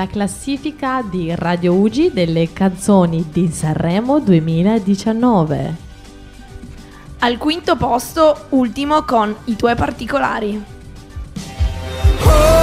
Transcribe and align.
la 0.00 0.06
classifica 0.06 1.02
di 1.02 1.34
Radio 1.34 1.74
Ugi 1.74 2.10
delle 2.10 2.54
canzoni 2.54 3.26
di 3.30 3.48
Sanremo 3.48 4.18
2019. 4.18 5.76
Al 7.18 7.36
quinto 7.36 7.76
posto, 7.76 8.46
ultimo 8.50 9.02
con 9.02 9.36
I 9.44 9.56
tuoi 9.56 9.74
particolari. 9.74 10.64
Oh, 12.24 12.59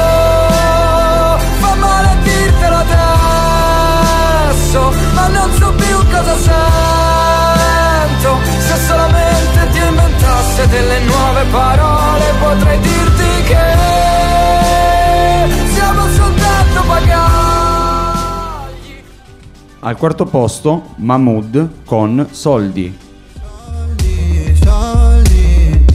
Al 19.87 19.95
quarto 19.95 20.25
posto 20.25 20.95
Mahmood 20.97 21.85
con 21.85 22.27
Soldi. 22.31 22.93
soldi, 23.39 24.59
soldi, 24.61 25.85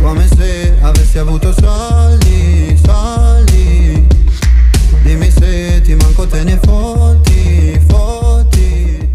come 0.00 0.26
se 0.26 0.78
avessi 0.80 1.18
avuto 1.18 1.52
soldi, 1.52 2.80
soldi. 2.82 4.06
Dimmi 5.02 5.30
se 5.30 5.82
ti 5.82 5.94
manco 5.96 6.26
te 6.26 6.44
ne 6.44 6.58
fotti, 6.62 7.78
fotti. 7.86 9.12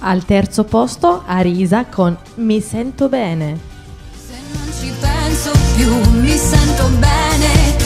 Al 0.00 0.24
terzo 0.24 0.64
posto 0.64 1.22
Arisa 1.24 1.84
con 1.84 2.18
Mi 2.34 2.60
sento 2.60 3.08
bene. 3.08 3.60
Se 4.12 4.34
non 4.52 4.72
ci 4.76 4.92
penso 4.98 5.52
più 5.76 6.20
mi 6.20 6.36
sento 6.36 6.88
bene. 6.98 7.85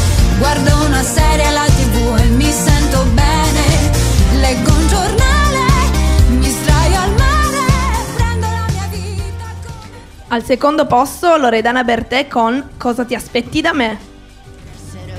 Al 10.33 10.45
secondo 10.45 10.87
posto, 10.87 11.37
Loredana 11.37 11.83
Bertè 11.83 12.29
con 12.29 12.71
Cosa 12.77 13.05
ti 13.05 13.17
aspetti 13.17 13.61
da 13.61 13.73
me. 13.73 13.99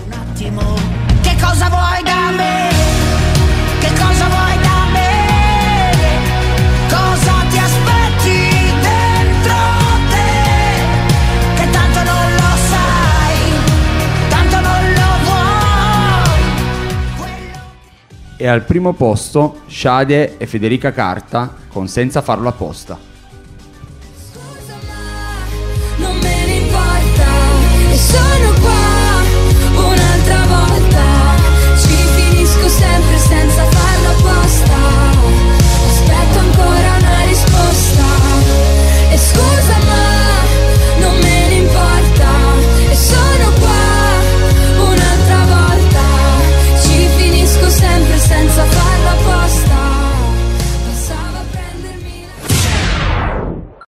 un 0.06 0.12
attimo. 0.14 0.62
Che 1.22 1.36
cosa 1.42 1.68
vuoi 1.68 2.02
da 2.02 2.31
me? 2.31 2.70
Che 3.81 3.90
cosa 3.90 4.28
vuoi 4.28 4.58
da 4.62 4.86
me? 4.90 5.09
Cosa 6.88 7.34
ti 7.50 7.58
aspetti 7.58 8.40
dentro 8.80 9.53
te? 10.12 11.59
Che 11.62 11.70
tanto 11.70 12.03
non 12.03 12.34
lo 12.34 12.56
sai, 12.70 13.52
tanto 14.30 14.59
non 14.62 14.94
lo 14.94 15.09
vuoi. 15.25 16.40
E 18.38 18.48
al 18.48 18.64
primo 18.64 18.94
posto 18.94 19.64
Shade 19.68 20.38
e 20.38 20.48
Federica 20.48 20.94
Carta 20.94 21.53
con 21.68 21.90
Senza 21.90 22.22
farlo 22.22 22.48
apposta. 22.48 23.11
sono 28.12 28.54
qua. 28.59 28.90
Un'altra 29.84 30.45
volta 30.48 31.06
Ci 31.81 31.95
finisco 32.16 32.68
sempre 32.68 33.18
senza 33.18 33.64
farlo 33.66 34.09
apposta. 34.16 34.78
Aspetto 35.90 36.40
ancora 36.40 36.98
una 37.00 37.23
risposta. 37.26 38.06
E 39.12 39.18
scusa 39.18 39.51